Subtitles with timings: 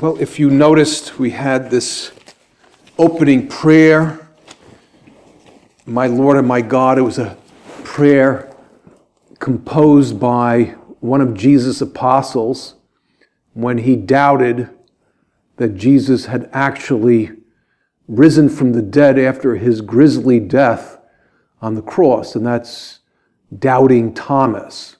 [0.00, 2.10] Well, if you noticed, we had this
[2.98, 4.28] opening prayer.
[5.86, 7.36] My Lord and my God, it was a
[7.84, 8.52] prayer
[9.38, 12.74] composed by one of Jesus' apostles
[13.52, 14.68] when he doubted
[15.58, 17.30] that Jesus had actually
[18.08, 20.98] risen from the dead after his grisly death
[21.62, 22.98] on the cross, and that's
[23.56, 24.96] doubting Thomas.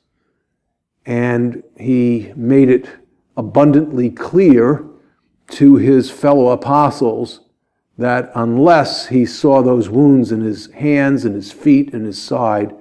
[1.05, 3.04] And he made it
[3.37, 4.85] abundantly clear
[5.49, 7.41] to his fellow apostles
[7.99, 12.75] that unless he saw those wounds in his hands and his feet and his side,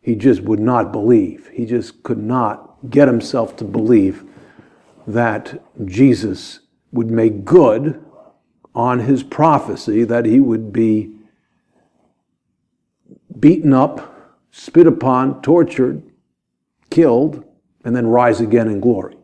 [0.00, 1.48] he just would not believe.
[1.52, 4.24] He just could not get himself to believe
[5.06, 6.60] that Jesus
[6.92, 8.04] would make good
[8.74, 11.12] on his prophecy that he would be
[13.38, 16.02] beaten up, spit upon, tortured,
[16.90, 17.44] killed,
[17.84, 19.16] and then rise again in glory.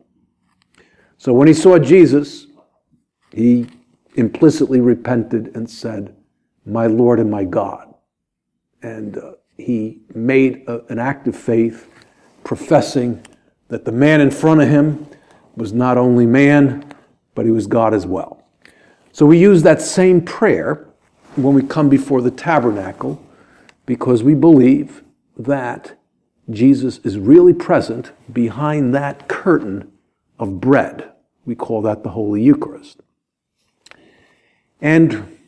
[1.21, 2.47] So when he saw Jesus,
[3.31, 3.67] he
[4.15, 6.17] implicitly repented and said,
[6.65, 7.95] My Lord and my God.
[8.81, 11.91] And uh, he made a, an act of faith,
[12.43, 13.23] professing
[13.69, 15.07] that the man in front of him
[15.57, 16.91] was not only man,
[17.35, 18.43] but he was God as well.
[19.13, 20.89] So we use that same prayer
[21.37, 23.23] when we come before the tabernacle
[23.85, 25.05] because we believe
[25.37, 26.01] that
[26.49, 29.90] Jesus is really present behind that curtain
[30.41, 31.13] of bread.
[31.45, 33.01] We call that the Holy Eucharist.
[34.81, 35.39] And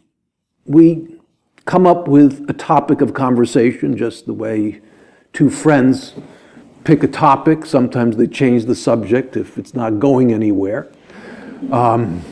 [0.65, 1.19] we
[1.65, 4.81] come up with a topic of conversation just the way
[5.33, 6.15] two friends
[6.85, 7.65] pick a topic.
[7.65, 10.91] Sometimes they change the subject if it's not going anywhere.
[11.71, 12.23] Um,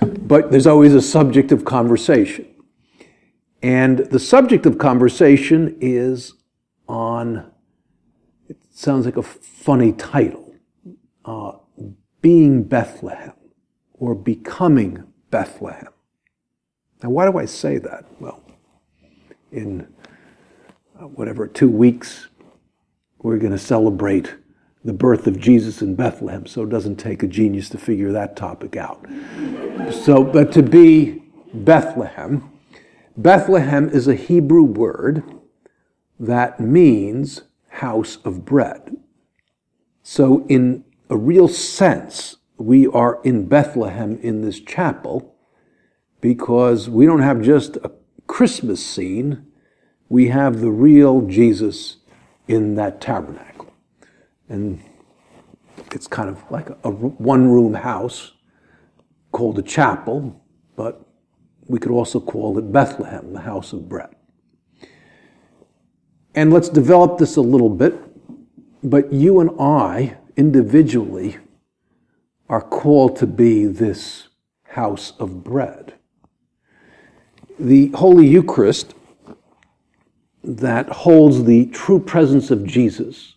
[0.00, 2.46] but there's always a subject of conversation.
[3.62, 6.34] And the subject of conversation is
[6.88, 7.50] on,
[8.48, 10.54] it sounds like a funny title,
[11.24, 11.52] uh,
[12.20, 13.32] being Bethlehem
[13.94, 15.88] or becoming Bethlehem.
[17.02, 18.04] Now, why do I say that?
[18.20, 18.42] Well,
[19.52, 19.88] in
[20.98, 22.28] uh, whatever, two weeks,
[23.22, 24.34] we're going to celebrate
[24.84, 28.36] the birth of Jesus in Bethlehem, so it doesn't take a genius to figure that
[28.36, 29.06] topic out.
[29.92, 31.22] so, but to be
[31.52, 32.50] Bethlehem,
[33.16, 35.22] Bethlehem is a Hebrew word
[36.18, 38.96] that means house of bread.
[40.02, 45.34] So, in a real sense, we are in Bethlehem in this chapel
[46.20, 47.90] because we don't have just a
[48.28, 49.46] Christmas scene,
[50.08, 51.96] we have the real Jesus
[52.46, 53.72] in that tabernacle.
[54.48, 54.80] And
[55.90, 58.32] it's kind of like a one room house
[59.32, 60.40] called a chapel,
[60.76, 61.04] but
[61.66, 64.10] we could also call it Bethlehem, the house of bread.
[66.34, 67.94] And let's develop this a little bit,
[68.84, 71.38] but you and I individually
[72.48, 74.28] are called to be this
[74.64, 75.94] house of bread.
[77.58, 78.94] The Holy Eucharist
[80.42, 83.34] that holds the true presence of Jesus,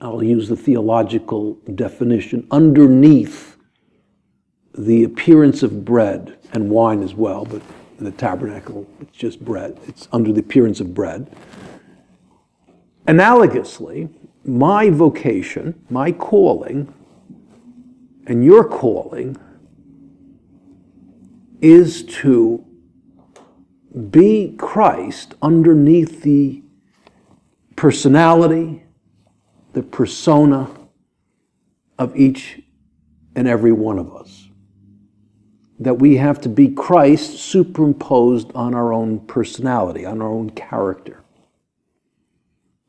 [0.00, 3.56] I'll use the theological definition, underneath
[4.76, 7.62] the appearance of bread and wine as well, but
[7.98, 9.78] in the tabernacle, it's just bread.
[9.86, 11.36] It's under the appearance of bread.
[13.06, 14.08] Analogously,
[14.50, 16.92] my vocation, my calling,
[18.26, 19.36] and your calling
[21.60, 22.64] is to
[24.10, 26.62] be Christ underneath the
[27.76, 28.82] personality,
[29.72, 30.68] the persona
[31.96, 32.60] of each
[33.36, 34.48] and every one of us.
[35.78, 41.22] That we have to be Christ superimposed on our own personality, on our own character.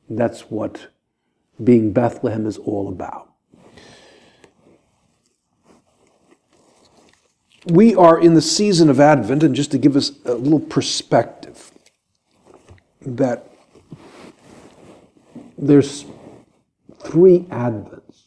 [0.09, 0.87] That's what
[1.63, 3.31] being Bethlehem is all about.
[7.65, 11.71] we are in the season of Advent, and just to give us a little perspective,
[13.01, 13.47] that
[15.57, 16.05] there's
[16.99, 18.23] three Advents.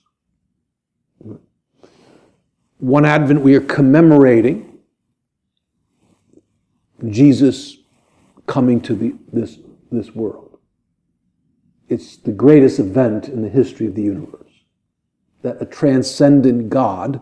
[2.79, 4.79] One Advent, we are commemorating
[7.09, 7.79] Jesus
[8.47, 9.59] coming to the, this,
[9.91, 10.44] this world.
[11.89, 14.41] It's the greatest event in the history of the universe.
[15.43, 17.21] that a transcendent God,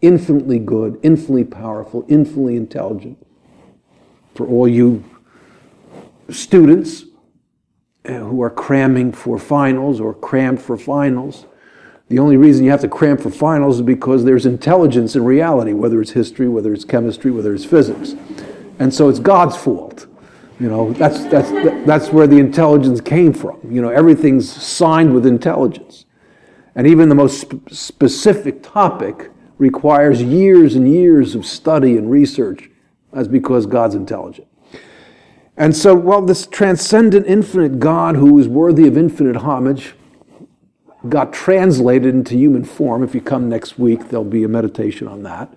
[0.00, 3.18] infinitely good, infinitely powerful, infinitely intelligent,
[4.34, 5.04] for all you
[6.30, 7.04] students
[8.06, 11.44] uh, who are cramming for finals or crammed for finals,
[12.08, 15.74] the only reason you have to cram for finals is because there's intelligence in reality,
[15.74, 18.14] whether it's history, whether it's chemistry, whether it's physics.
[18.78, 20.06] And so it's God's fault.
[20.60, 21.50] You know, that's, that's,
[21.86, 23.60] that's where the intelligence came from.
[23.70, 26.04] You know, everything's signed with intelligence.
[26.74, 32.70] And even the most sp- specific topic requires years and years of study and research.
[33.12, 34.48] That's because God's intelligent.
[35.56, 39.94] And so, well, this transcendent, infinite God who is worthy of infinite homage
[41.08, 43.02] got translated into human form.
[43.02, 45.52] If you come next week, there'll be a meditation on that.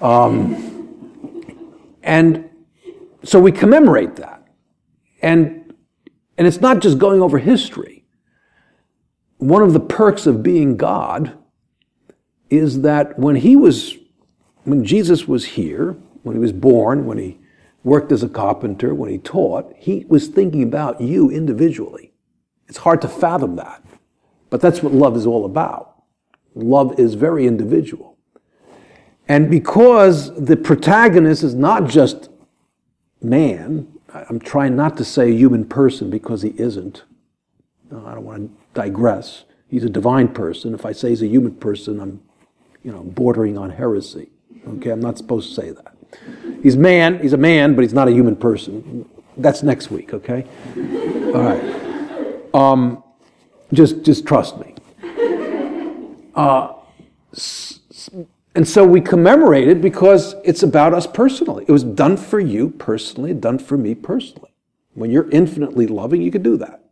[0.00, 0.70] Um,
[2.02, 2.50] and
[3.24, 4.46] so we commemorate that.
[5.22, 5.74] And,
[6.36, 8.04] and it's not just going over history.
[9.38, 11.36] One of the perks of being God
[12.50, 13.96] is that when he was,
[14.64, 17.38] when Jesus was here, when he was born, when he
[17.82, 22.12] worked as a carpenter, when he taught, he was thinking about you individually.
[22.68, 23.84] It's hard to fathom that.
[24.50, 26.02] But that's what love is all about.
[26.54, 28.16] Love is very individual.
[29.28, 32.28] And because the protagonist is not just
[33.22, 37.02] man, I'm trying not to say human person because he isn't.
[37.90, 39.44] I don't want to digress.
[39.68, 40.74] He's a divine person.
[40.74, 42.22] If I say he's a human person, I'm,
[42.82, 44.30] you know, bordering on heresy.
[44.66, 45.96] Okay, I'm not supposed to say that.
[46.62, 47.20] He's man.
[47.20, 49.08] He's a man, but he's not a human person.
[49.36, 50.14] That's next week.
[50.14, 50.46] Okay.
[50.76, 52.54] All right.
[52.54, 53.02] Um,
[53.72, 54.74] just, just trust me.
[56.34, 56.74] Uh,
[58.54, 61.64] and so we commemorate it because it's about us personally.
[61.66, 64.52] It was done for you personally, done for me personally.
[64.94, 66.84] When you're infinitely loving, you can do that.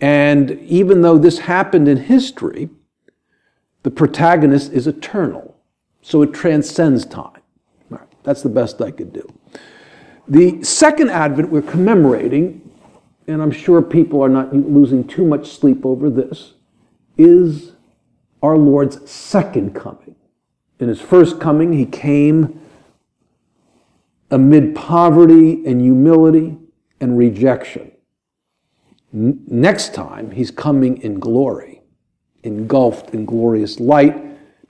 [0.00, 2.68] And even though this happened in history,
[3.82, 5.56] the protagonist is eternal.
[6.02, 7.40] So it transcends time.
[8.22, 9.26] That's the best I could do.
[10.28, 12.70] The second Advent we're commemorating,
[13.26, 16.52] and I'm sure people are not losing too much sleep over this,
[17.16, 17.72] is
[18.42, 20.14] our Lord's second coming.
[20.78, 22.60] In his first coming, he came
[24.30, 26.56] amid poverty and humility
[27.00, 27.92] and rejection.
[29.12, 31.82] N- next time, he's coming in glory,
[32.42, 34.24] engulfed in glorious light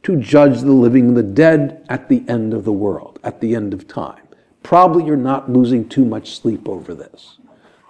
[0.04, 3.54] to judge the living and the dead at the end of the world, at the
[3.54, 4.22] end of time.
[4.62, 7.38] Probably you're not losing too much sleep over this.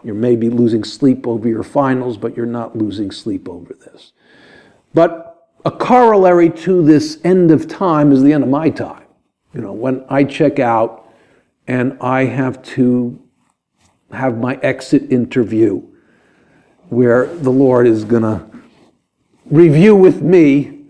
[0.02, 4.12] You may be losing sleep over your finals, but you're not losing sleep over this.
[4.94, 5.27] But
[5.68, 9.04] a corollary to this end of time is the end of my time.
[9.52, 11.12] You know, when I check out
[11.66, 13.22] and I have to
[14.10, 15.82] have my exit interview
[16.88, 18.46] where the Lord is going to
[19.44, 20.86] review with me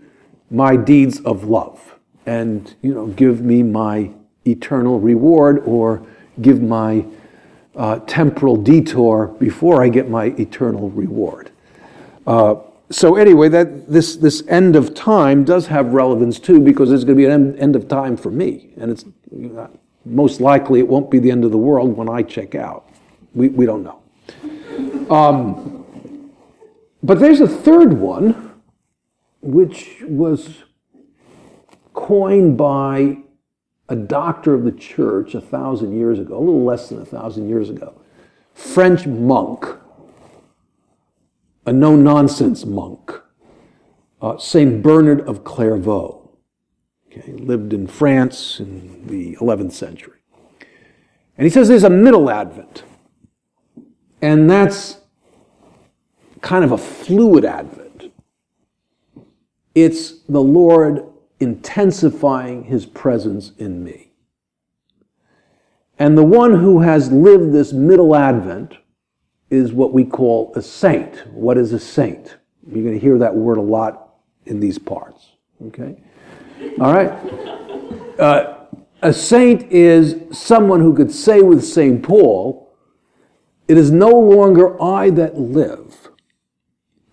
[0.49, 4.11] my deeds of love and, you know, give me my
[4.45, 6.07] eternal reward or
[6.41, 7.05] give my
[7.75, 11.51] uh, temporal detour before I get my eternal reward.
[12.25, 12.55] Uh,
[12.91, 17.17] so anyway, that this this end of time does have relevance too, because it's going
[17.17, 19.05] to be an end, end of time for me, and it's
[20.05, 22.89] most likely it won't be the end of the world when I check out.
[23.33, 24.01] We we don't know.
[25.15, 25.85] Um,
[27.03, 28.53] but there's a third one,
[29.41, 30.63] which was
[31.93, 33.17] coined by
[33.87, 37.49] a doctor of the church a thousand years ago, a little less than a thousand
[37.49, 37.99] years ago,
[38.53, 39.78] French monk
[41.69, 43.11] a no nonsense monk,
[44.23, 46.31] uh, Saint Bernard of Clairvaux.
[47.07, 50.17] Okay, lived in France in the 11th century.
[51.37, 52.83] And he says there's a middle advent.
[54.19, 54.97] And that's
[56.41, 58.11] kind of a fluid advent.
[59.75, 61.05] It's the Lord
[61.39, 64.11] intensifying his presence in me.
[65.99, 68.73] And the one who has lived this middle advent
[69.49, 71.25] is what we call a saint.
[71.27, 72.37] What is a saint?
[72.67, 74.15] You're going to hear that word a lot
[74.45, 75.31] in these parts.
[75.67, 76.01] Okay?
[76.79, 77.09] All right?
[78.19, 78.65] Uh,
[79.01, 82.03] a saint is someone who could say with St.
[82.03, 82.71] Paul,
[83.67, 86.09] It is no longer I that live,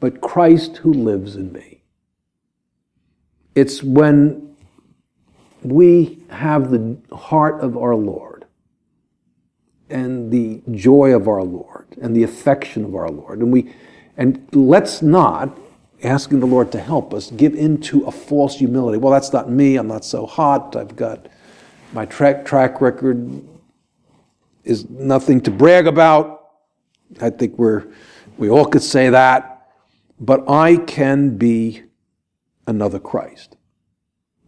[0.00, 1.84] but Christ who lives in me.
[3.54, 4.54] It's when
[5.62, 8.35] we have the heart of our Lord
[9.88, 13.38] and the joy of our Lord and the affection of our Lord.
[13.40, 13.72] And we
[14.16, 15.56] and let's not,
[16.02, 18.98] asking the Lord to help us, give into a false humility.
[18.98, 21.28] Well, that's not me, I'm not so hot, I've got
[21.92, 23.42] my track track record
[24.64, 26.48] is nothing to brag about.
[27.20, 27.86] I think we're
[28.36, 29.52] we all could say that.
[30.18, 31.82] but I can be
[32.66, 33.56] another Christ.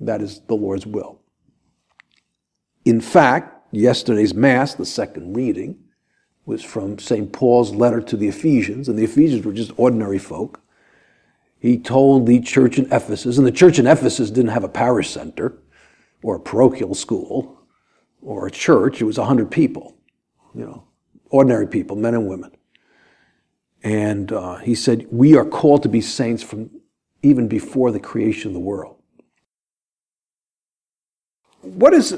[0.00, 1.21] That is the Lord's will.
[2.85, 5.79] In fact, yesterday's Mass, the second reading,
[6.47, 7.33] was from St.
[7.33, 10.61] Paul's letter to the Ephesians, and the Ephesians were just ordinary folk.
[11.59, 15.11] He told the church in Ephesus, and the church in Ephesus didn't have a parish
[15.11, 15.59] center
[16.23, 17.59] or a parochial school
[18.23, 19.01] or a church.
[19.01, 19.97] It was 100 people,
[20.55, 20.85] you know,
[21.31, 22.53] ordinary people, men and women.
[23.83, 26.71] And uh, he said, We are called to be saints from
[27.23, 28.97] even before the creation of the world.
[31.61, 32.17] What is,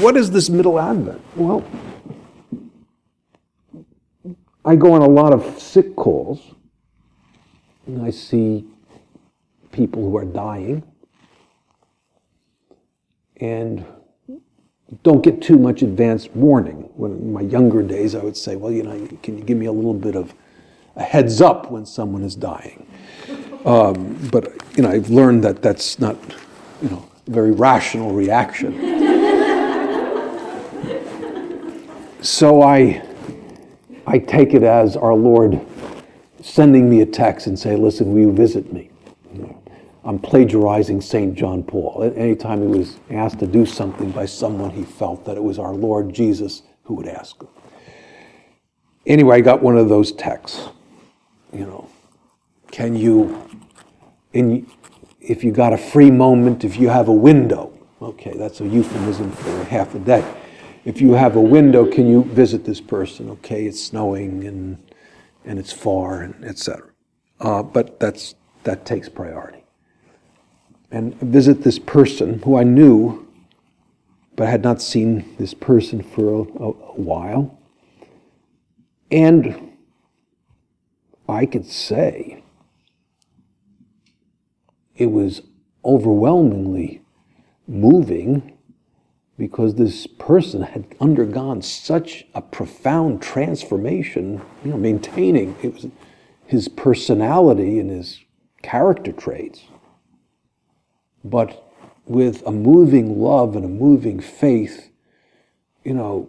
[0.00, 1.20] what is this middle advent?
[1.36, 1.64] Well,
[4.64, 6.54] I go on a lot of sick calls,
[7.86, 8.64] and I see
[9.72, 10.82] people who are dying,
[13.38, 13.84] and
[15.02, 16.88] don't get too much advance warning.
[16.94, 19.66] When in my younger days, I would say, well, you know, can you give me
[19.66, 20.32] a little bit of
[20.96, 22.86] a heads up when someone is dying?
[23.66, 26.16] Um, but, you know, I've learned that that's not,
[26.80, 29.03] you know, a very rational reaction.
[32.24, 33.02] So I,
[34.06, 35.60] I take it as our Lord
[36.40, 38.90] sending me a text and say, listen, will you visit me?
[40.04, 41.34] I'm plagiarizing St.
[41.34, 42.12] John Paul.
[42.16, 45.74] Anytime he was asked to do something by someone, he felt that it was our
[45.74, 47.48] Lord Jesus who would ask him.
[49.06, 50.68] Anyway, I got one of those texts.
[51.52, 51.90] You know,
[52.70, 53.48] can you,
[54.32, 54.66] in,
[55.20, 59.30] if you got a free moment, if you have a window, okay, that's a euphemism
[59.30, 60.24] for half a day.
[60.84, 63.30] If you have a window, can you visit this person?
[63.30, 64.78] Okay, it's snowing and,
[65.44, 66.90] and it's far, and etc.
[67.40, 69.64] Uh, but that's, that takes priority
[70.94, 73.26] and visit this person who I knew,
[74.36, 77.58] but had not seen this person for a, a, a while.
[79.10, 79.72] And
[81.28, 82.44] I could say
[84.94, 85.42] it was
[85.84, 87.02] overwhelmingly
[87.66, 88.53] moving
[89.38, 95.86] because this person had undergone such a profound transformation, you know, maintaining it was
[96.46, 98.20] his personality and his
[98.62, 99.64] character traits
[101.24, 101.72] but
[102.04, 104.90] with a moving love and a moving faith,
[105.82, 106.28] you know,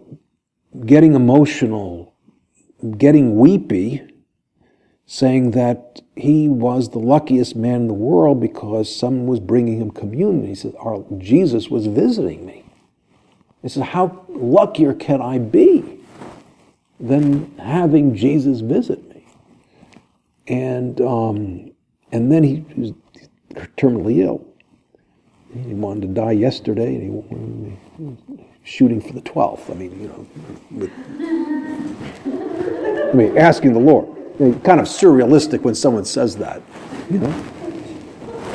[0.86, 2.14] getting emotional,
[2.96, 4.02] getting weepy,
[5.04, 9.90] saying that he was the luckiest man in the world because someone was bringing him
[9.90, 10.46] communion.
[10.46, 10.74] He said,
[11.18, 12.64] Jesus was visiting me.
[13.62, 15.98] He said, How luckier can I be
[17.00, 19.26] than having Jesus visit me?
[20.46, 21.72] And, um,
[22.12, 22.92] and then he was
[23.76, 24.46] terminally ill.
[25.52, 28.18] He wanted to die yesterday, and he, was
[28.62, 29.70] shooting for the 12th.
[29.70, 30.26] I mean, you know,
[30.70, 30.90] with,
[33.08, 34.12] I mean, asking the Lord.
[34.64, 36.60] Kind of surrealistic when someone says that,
[37.10, 37.44] you know.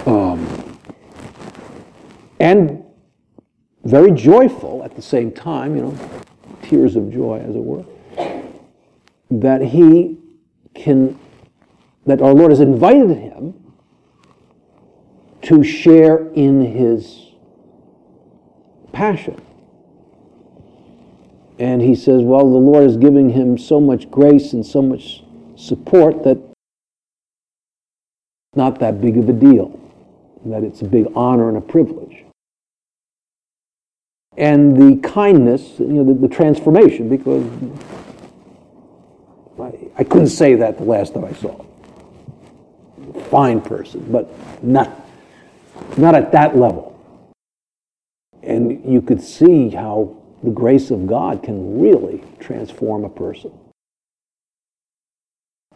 [0.05, 0.77] Um,
[2.39, 2.80] and
[3.83, 5.97] very joyful at the same time, you know,
[6.61, 7.85] tears of joy, as it were,
[9.29, 10.17] that he
[10.75, 11.17] can,
[12.05, 13.53] that our Lord has invited him
[15.43, 17.31] to share in his
[18.91, 19.41] passion.
[21.57, 25.23] And he says, well, the Lord is giving him so much grace and so much
[25.55, 26.55] support that it's
[28.55, 29.79] not that big of a deal,
[30.45, 32.25] that it's a big honor and a privilege.
[34.37, 37.45] And the kindness, you know, the, the transformation, because
[39.59, 41.67] I, I couldn't say that the last time I saw him.
[43.29, 44.33] Fine person, but
[44.63, 44.97] not
[45.97, 46.97] not at that level.
[48.43, 53.51] And you could see how the grace of God can really transform a person.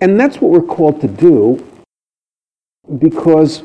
[0.02, 1.66] And that's what we're called to do
[2.98, 3.64] because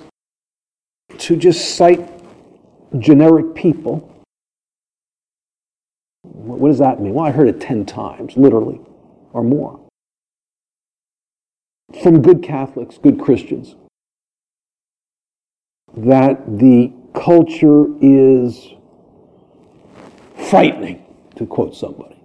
[1.19, 2.09] to just cite
[2.99, 4.20] generic people,
[6.33, 7.15] what does that mean?
[7.15, 8.81] Well, I heard it 10 times, literally,
[9.33, 9.81] or more.
[12.03, 13.75] From good Catholics, good Christians
[15.97, 18.69] that the culture is
[20.49, 21.05] frightening,
[21.37, 22.17] to quote somebody.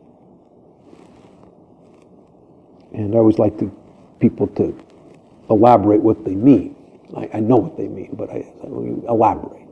[2.94, 3.76] And I always like to,
[4.20, 4.78] people to
[5.50, 6.76] elaborate what they mean.
[7.16, 9.68] I, I know what they mean, but I, I elaborate.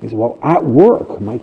[0.00, 1.40] He said, well, at work, my,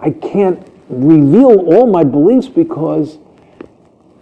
[0.00, 3.18] I can't reveal all my beliefs because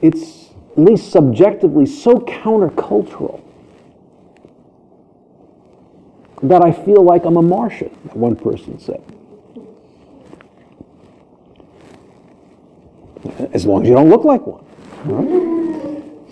[0.00, 3.42] it's at least subjectively so countercultural
[6.42, 9.02] that I feel like I'm a Martian, one person said.
[13.52, 14.64] As long as you don't look like one.
[15.04, 15.52] Right?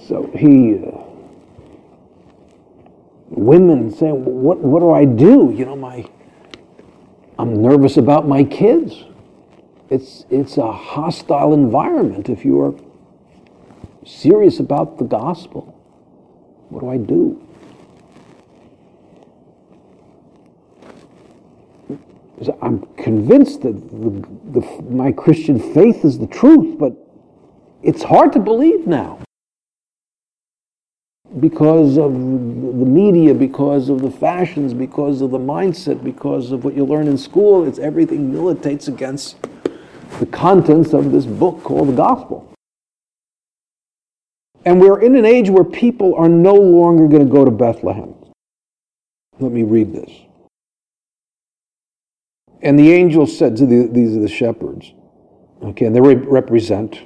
[0.06, 1.04] so he, uh,
[3.28, 5.54] women saying, what, what do I do?
[5.56, 6.04] You know, my,
[7.40, 9.04] I'm nervous about my kids.
[9.88, 12.74] It's, it's a hostile environment if you are
[14.04, 15.74] serious about the gospel.
[16.68, 17.42] What do I do?
[22.60, 26.92] I'm convinced that the, the, my Christian faith is the truth, but
[27.82, 29.18] it's hard to believe now
[31.40, 36.74] because of the media, because of the fashions, because of the mindset, because of what
[36.74, 37.66] you learn in school.
[37.66, 39.36] It's everything militates against
[40.18, 42.52] the contents of this book called the Gospel.
[44.64, 48.14] And we're in an age where people are no longer going to go to Bethlehem.
[49.38, 50.10] Let me read this.
[52.62, 54.92] And the angel said to the, these are the shepherds.
[55.62, 57.00] Okay, and they represent,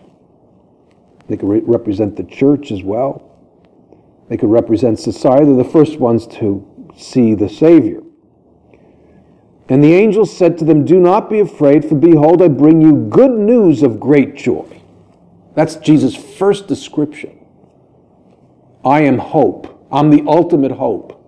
[1.28, 3.33] they could re- represent the church as well.
[4.28, 5.44] They could represent society.
[5.44, 8.00] They're the first ones to see the Savior.
[9.68, 13.06] And the angel said to them, Do not be afraid, for behold, I bring you
[13.08, 14.82] good news of great joy.
[15.54, 17.38] That's Jesus' first description.
[18.84, 19.86] I am hope.
[19.90, 21.20] I'm the ultimate hope.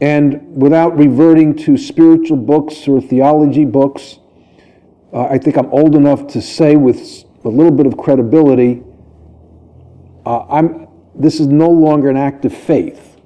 [0.00, 4.18] And without reverting to spiritual books or theology books,
[5.12, 8.82] uh, I think I'm old enough to say with a little bit of credibility
[10.26, 13.20] uh, I'm, this is no longer an act of faith,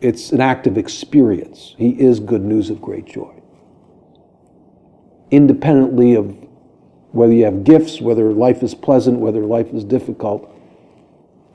[0.00, 1.74] it's an act of experience.
[1.76, 3.34] He is good news of great joy.
[5.30, 6.36] Independently of
[7.12, 10.50] whether you have gifts, whether life is pleasant, whether life is difficult,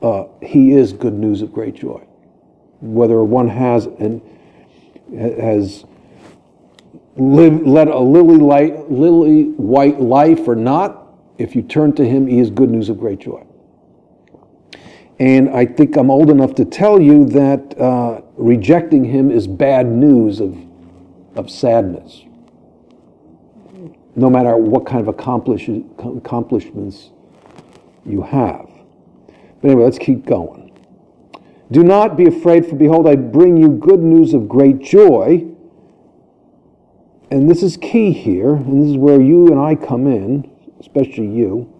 [0.02, 2.06] uh, He is good news of great joy.
[2.80, 4.20] Whether one has and
[5.18, 5.84] has
[7.16, 11.06] lived, led a lily, light, lily white life or not,
[11.38, 13.45] if you turn to Him, He is good news of great joy.
[15.18, 19.86] And I think I'm old enough to tell you that uh, rejecting him is bad
[19.86, 20.56] news of,
[21.36, 22.22] of sadness.
[24.14, 27.10] No matter what kind of accomplish, accomplishments
[28.04, 28.68] you have.
[29.60, 30.72] But anyway, let's keep going.
[31.70, 35.46] Do not be afraid, for behold, I bring you good news of great joy.
[37.30, 40.48] And this is key here, and this is where you and I come in,
[40.78, 41.72] especially you.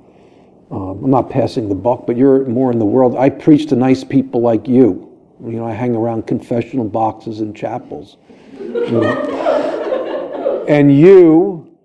[0.71, 3.17] Um, I'm not passing the buck, but you're more in the world.
[3.17, 5.17] I preach to nice people like you.
[5.45, 8.17] You know, I hang around confessional boxes and chapels.
[8.59, 10.65] You know.
[10.69, 11.77] and you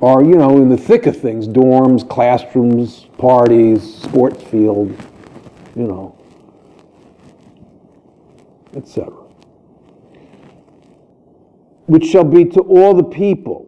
[0.00, 4.96] are, you know, in the thick of things dorms, classrooms, parties, sports field,
[5.74, 6.18] you know,
[8.74, 9.12] etc.
[11.86, 13.64] Which shall be to all the people.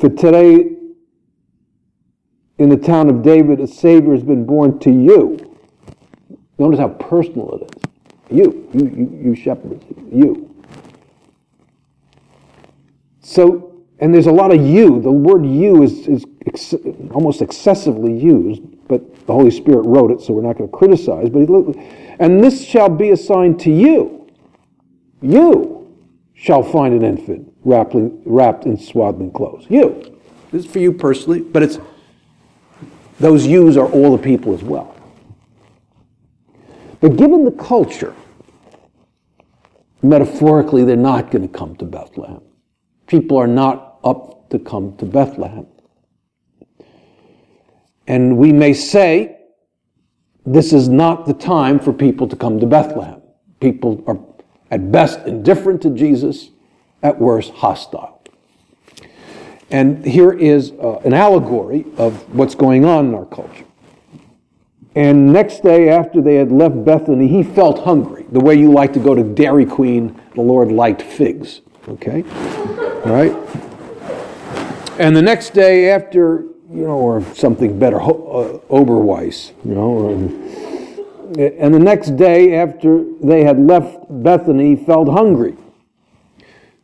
[0.00, 0.76] For today,
[2.62, 5.58] in the town of David, a Savior has been born to you.
[6.58, 7.82] Notice how personal it is.
[8.30, 10.54] You, you, you, you shepherds, you.
[13.20, 15.00] So, and there's a lot of you.
[15.00, 16.74] The word you is, is ex-
[17.10, 21.30] almost excessively used, but the Holy Spirit wrote it, so we're not going to criticize.
[21.30, 24.30] But he, and this shall be a sign to you.
[25.20, 25.92] You
[26.34, 29.66] shall find an infant wrapped in, wrapped in swaddling clothes.
[29.68, 30.20] You.
[30.52, 31.78] This is for you personally, but it's
[33.20, 34.96] those yous are all the people as well.
[37.00, 38.14] But given the culture,
[40.02, 42.42] metaphorically, they're not going to come to Bethlehem.
[43.06, 45.66] People are not up to come to Bethlehem.
[48.06, 49.38] And we may say,
[50.44, 53.22] this is not the time for people to come to Bethlehem.
[53.60, 54.18] People are
[54.70, 56.50] at best indifferent to Jesus,
[57.02, 58.11] at worst hostile.
[59.72, 63.64] And here is uh, an allegory of what's going on in our culture.
[64.94, 68.92] And next day, after they had left Bethany, he felt hungry, the way you like
[68.92, 70.20] to go to Dairy Queen.
[70.34, 71.62] The Lord liked figs.
[71.88, 72.22] Okay?
[72.22, 73.32] All right?
[74.98, 81.40] And the next day, after, you know, or something better, uh, Oberweis, you know, and,
[81.40, 85.56] and the next day, after they had left Bethany, he felt hungry.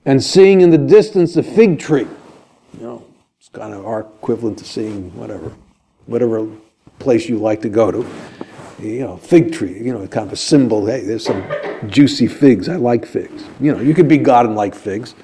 [0.06, 2.06] And seeing in the distance a fig tree,
[2.74, 3.04] you know,
[3.38, 5.52] it's kind of our equivalent to seeing whatever,
[6.06, 6.48] whatever
[6.98, 8.06] place you like to go to.
[8.80, 10.86] You know, fig tree, you know, kind of a symbol.
[10.86, 11.44] Hey, there's some
[11.88, 12.68] juicy figs.
[12.68, 13.44] I like figs.
[13.60, 15.14] You know, you could be God and like figs.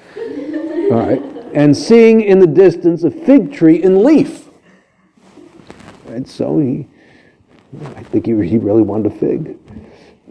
[0.91, 1.21] All right.
[1.53, 4.49] And seeing in the distance a fig tree in leaf.
[6.07, 6.87] And so he,
[7.95, 9.57] I think he, he really wanted a fig.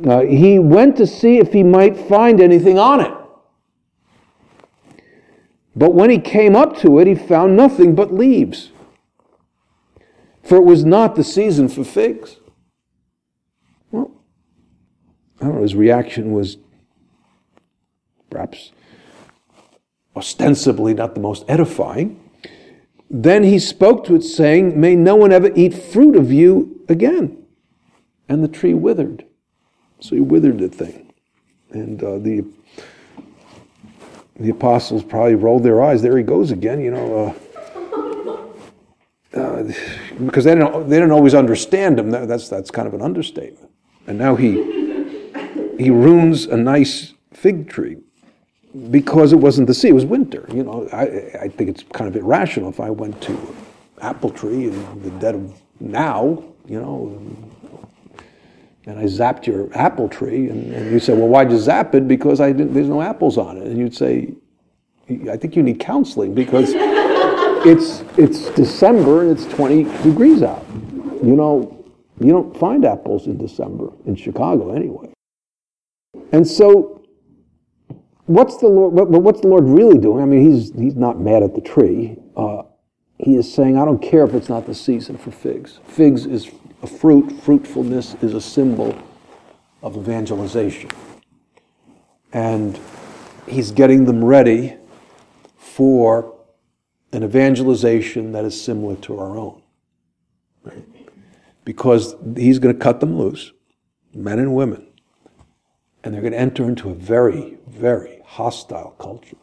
[0.07, 3.13] Uh, he went to see if he might find anything on it.
[5.77, 8.71] But when he came up to it, he found nothing but leaves,
[10.43, 12.37] for it was not the season for figs.
[13.91, 14.13] Well,
[15.41, 16.59] I don't know, his reaction was
[18.31, 18.73] perhaps
[20.17, 22.21] ostensibly not the most edifying.
[23.11, 27.45] Then he spoke to it, saying, May no one ever eat fruit of you again.
[28.29, 29.25] And the tree withered.
[30.01, 31.13] So he withered the thing.
[31.71, 32.45] And uh, the,
[34.39, 36.03] the apostles probably rolled their eyes.
[36.03, 37.37] There he goes again, you know.
[39.35, 39.73] Uh, uh,
[40.25, 42.11] because they didn't, they didn't always understand him.
[42.11, 43.71] That's, that's kind of an understatement.
[44.07, 44.53] And now he,
[45.79, 47.97] he ruins a nice fig tree
[48.91, 50.47] because it wasn't the sea, it was winter.
[50.53, 53.57] You know, I, I think it's kind of irrational if I went to
[54.01, 57.21] apple tree in the dead of now, you know,
[58.87, 62.07] and I zapped your apple tree, and, and you said, well, why'd you zap it?
[62.07, 63.67] Because I didn't, there's no apples on it.
[63.67, 64.35] And you'd say,
[65.31, 70.65] I think you need counseling because it's, it's December and it's 20 degrees out.
[71.23, 71.85] You know,
[72.21, 75.13] you don't find apples in December, in Chicago anyway.
[76.33, 76.95] And so
[78.27, 78.93] what's the Lord?
[78.93, 80.23] What, what's the Lord really doing?
[80.23, 82.17] I mean, he's he's not mad at the tree.
[82.37, 82.63] Uh,
[83.19, 85.79] he is saying, I don't care if it's not the season for figs.
[85.87, 86.51] Figs is
[86.85, 87.33] a fruit.
[87.33, 88.97] Fruitfulness is a symbol
[89.83, 90.91] of evangelization,
[92.33, 92.79] and
[93.49, 94.77] he's getting them ready
[95.57, 96.35] for
[97.13, 99.63] an evangelization that is similar to our own.
[101.65, 103.53] Because he's going to cut them loose,
[104.15, 104.87] men and women,
[106.03, 109.39] and they're going to enter into a very, very hostile culture.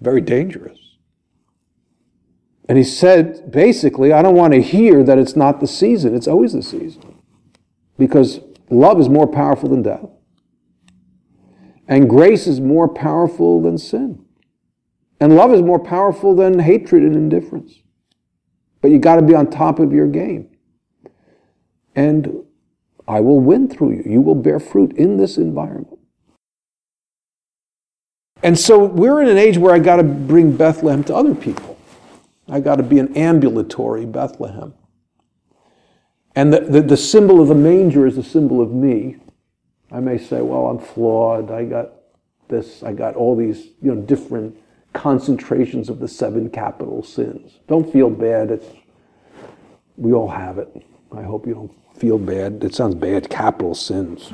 [0.00, 0.93] Very dangerous.
[2.68, 6.14] And he said, basically, I don't want to hear that it's not the season.
[6.14, 7.20] It's always the season.
[7.98, 10.08] Because love is more powerful than death.
[11.86, 14.24] And grace is more powerful than sin.
[15.20, 17.74] And love is more powerful than hatred and indifference.
[18.80, 20.50] But you got to be on top of your game.
[21.94, 22.44] And
[23.06, 24.02] I will win through you.
[24.06, 25.98] You will bear fruit in this environment.
[28.42, 31.73] And so we're in an age where I got to bring Bethlehem to other people.
[32.48, 34.74] I got to be an ambulatory Bethlehem.
[36.36, 39.16] And the, the, the, symbol of the manger is a symbol of me.
[39.92, 41.50] I may say, well, I'm flawed.
[41.50, 41.92] I got
[42.48, 42.82] this.
[42.82, 44.56] I got all these you know, different
[44.92, 47.60] concentrations of the seven capital sins.
[47.68, 48.50] Don't feel bad.
[48.50, 48.66] It's,
[49.96, 50.68] we all have it.
[51.12, 52.64] I hope you don't feel bad.
[52.64, 53.30] It sounds bad.
[53.30, 54.32] Capital sins.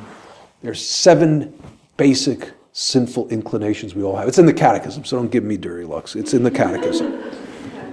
[0.63, 1.53] There's seven
[1.99, 4.29] basic sinful inclinations we all have.
[4.29, 6.17] It's in the catechism, so don't give me dirty looks.
[6.17, 7.30] It's in the catechism.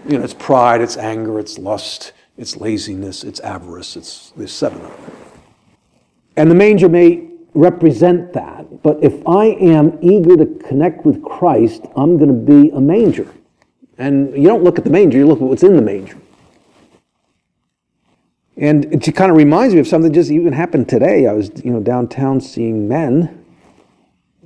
[0.08, 3.98] You know, it's pride, it's anger, it's lust, it's laziness, it's avarice.
[3.98, 5.12] It's there's seven of them.
[6.38, 11.82] And the manger may represent that, but if I am eager to connect with Christ,
[11.96, 13.28] I'm going to be a manger.
[13.98, 16.18] And you don't look at the manger, you look at what's in the manger.
[18.56, 21.28] And it kind of reminds me of something just even happened today.
[21.28, 23.46] I was, you know, downtown seeing men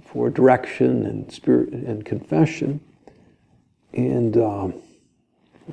[0.06, 2.82] for direction and spirit and confession.
[3.94, 4.74] And um,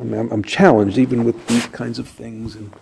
[0.01, 2.73] I mean, I'm, challenged even with these kinds of things and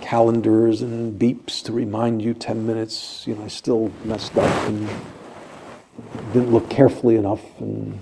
[0.00, 3.24] calendars and beeps to remind you 10 minutes.
[3.26, 4.88] You know, I still messed up and
[6.32, 7.42] didn't look carefully enough.
[7.60, 8.00] And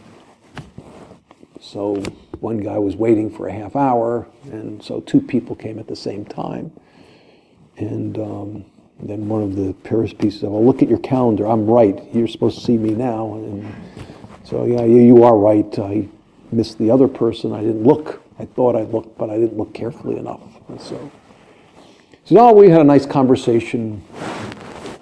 [1.61, 1.97] so
[2.41, 5.97] one guy was waiting for a half hour, and so two people came at the
[5.97, 6.73] same time.
[7.77, 8.65] And um,
[9.03, 11.47] then one of the Paris pieces, well, look at your calendar.
[11.47, 12.03] I'm right.
[12.15, 13.35] You're supposed to see me now.
[13.35, 13.75] And
[14.45, 15.79] so, yeah, you are right.
[15.79, 16.09] I
[16.51, 17.53] missed the other person.
[17.53, 18.23] I didn't look.
[18.41, 20.41] I thought I looked, but I didn't look carefully enough.
[20.69, 21.11] And so,
[22.25, 23.99] so now we had a nice conversation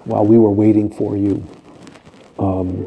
[0.03, 1.47] while we were waiting for you.
[2.37, 2.85] Um,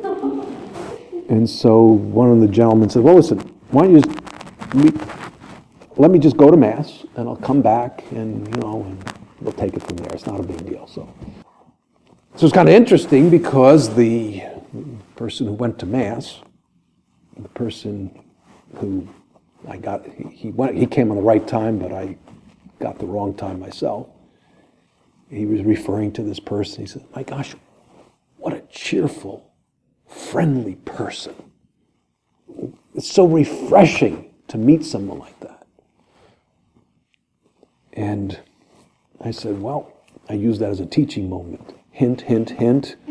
[1.31, 3.39] and so one of the gentlemen said, well, listen,
[3.71, 4.95] why don't you just meet,
[5.97, 9.55] let me just go to Mass, and I'll come back, and, you know, and we'll
[9.55, 10.13] take it from there.
[10.13, 10.87] It's not a big deal.
[10.87, 11.11] So,
[12.37, 14.43] so it's kind of interesting because the
[15.17, 16.41] person who went to mass,
[17.39, 18.23] the person
[18.77, 19.09] who
[19.69, 22.17] I got, he, went, he came on the right time, but I
[22.81, 24.09] got the wrong time myself.
[25.31, 26.83] He was referring to this person.
[26.83, 27.55] He said, "My gosh,
[28.37, 29.51] what a cheerful,
[30.07, 31.35] friendly person!
[32.95, 35.67] It's so refreshing to meet someone like that."
[37.95, 38.39] And
[39.21, 39.93] I said, Well,
[40.29, 41.75] I use that as a teaching moment.
[41.91, 42.97] Hint, hint, hint.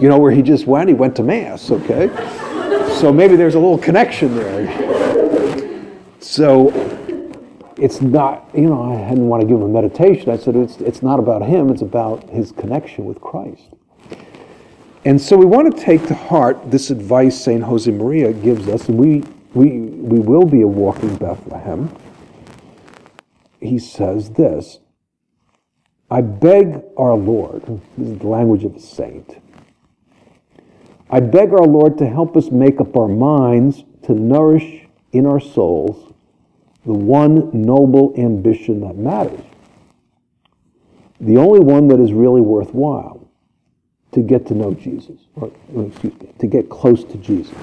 [0.00, 0.88] You know where he just went?
[0.88, 2.08] He went to Mass, okay?
[2.98, 4.66] So maybe there's a little connection there.
[6.26, 6.72] So
[7.78, 10.28] it's not, you know, I didn't want to give him a meditation.
[10.28, 13.68] I said, it's, it's not about him, it's about his connection with Christ.
[15.04, 17.62] And so we want to take to heart this advice St.
[17.62, 19.22] Josemaria gives us, and we,
[19.54, 21.94] we, we will be a walking Bethlehem.
[23.60, 24.80] he says this
[26.10, 27.62] I beg our Lord,
[27.96, 29.40] this is the language of a saint.
[31.08, 35.40] I beg our Lord to help us make up our minds to nourish in our
[35.40, 36.05] souls
[36.86, 39.40] the one noble ambition that matters.
[41.20, 43.28] The only one that is really worthwhile
[44.12, 45.50] to get to know Jesus, or
[45.88, 47.54] excuse me, to get close to Jesus.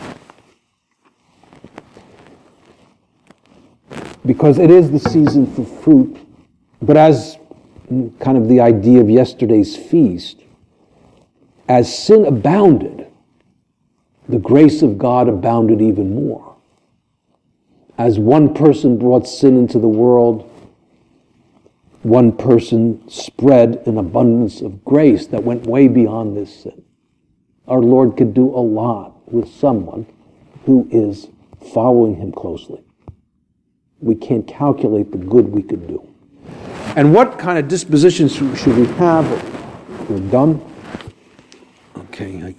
[4.25, 6.17] Because it is the season for fruit,
[6.81, 7.37] but as
[8.19, 10.41] kind of the idea of yesterday's feast,
[11.69, 13.07] as sin abounded,
[14.27, 16.52] the grace of God abounded even more.
[17.97, 20.49] As one person brought sin into the world,
[22.01, 26.83] one person spread an abundance of grace that went way beyond this sin.
[27.67, 30.05] Our Lord could do a lot with someone
[30.65, 31.29] who is
[31.73, 32.83] following him closely.
[33.99, 36.05] We can't calculate the good we could do.
[36.95, 40.09] And what kind of dispositions should we have?
[40.09, 40.61] We're done.
[41.97, 42.43] Okay.
[42.43, 42.55] I,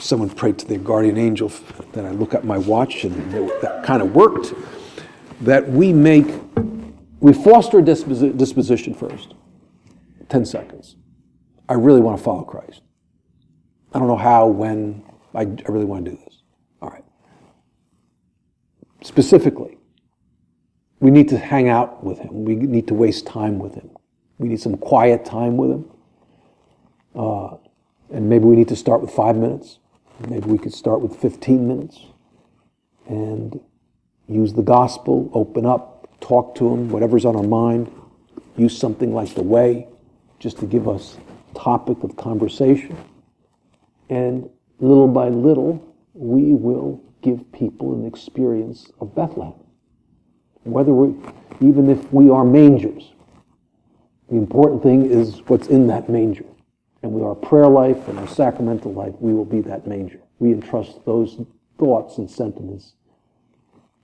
[0.00, 1.52] someone prayed to their guardian angel
[1.92, 3.14] that I look at my watch, and
[3.62, 4.52] that kind of worked.
[5.42, 6.26] That we make,
[7.20, 9.34] we foster a disposi- disposition first.
[10.28, 10.96] 10 seconds.
[11.68, 12.82] I really want to follow Christ.
[13.92, 15.02] I don't know how, when,
[15.34, 16.42] I, I really want to do this.
[16.80, 17.04] All right.
[19.02, 19.78] Specifically,
[21.00, 22.44] we need to hang out with him.
[22.44, 23.90] We need to waste time with him.
[24.38, 25.90] We need some quiet time with him.
[27.14, 27.56] Uh,
[28.10, 29.79] and maybe we need to start with five minutes.
[30.28, 31.98] Maybe we could start with 15 minutes
[33.08, 33.58] and
[34.28, 37.90] use the gospel, open up, talk to them, whatever's on our mind.
[38.56, 39.88] Use something like the way
[40.38, 41.16] just to give us
[41.54, 42.96] topic of conversation.
[44.10, 49.54] And little by little, we will give people an experience of Bethlehem.
[50.64, 51.14] Whether we,
[51.66, 53.12] even if we are mangers,
[54.28, 56.44] the important thing is what's in that manger.
[57.02, 60.20] And with our prayer life and our sacramental life, we will be that manger.
[60.38, 61.40] We entrust those
[61.78, 62.94] thoughts and sentiments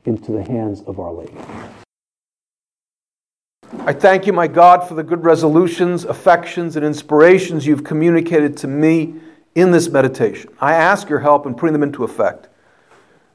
[0.06, 1.34] into the hands of Our Lady.
[3.80, 8.68] I thank you, my God, for the good resolutions, affections, and inspirations you've communicated to
[8.68, 9.14] me
[9.54, 10.50] in this meditation.
[10.60, 12.48] I ask your help in putting them into effect.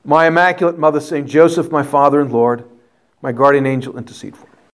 [0.03, 1.27] My Immaculate Mother, St.
[1.27, 2.65] Joseph, my Father and Lord,
[3.21, 4.50] my guardian angel, intercede for me.